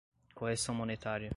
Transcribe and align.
correção 0.33 0.73
monetária 0.73 1.29